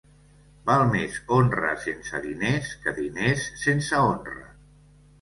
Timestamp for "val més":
0.69-1.19